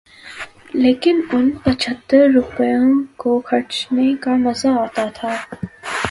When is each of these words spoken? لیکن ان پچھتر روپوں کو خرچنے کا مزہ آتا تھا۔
لیکن 0.73 1.19
ان 1.31 1.49
پچھتر 1.63 2.27
روپوں 2.35 3.03
کو 3.17 3.39
خرچنے 3.45 4.13
کا 4.21 4.35
مزہ 4.35 4.67
آتا 4.67 5.05
تھا۔ 5.13 5.35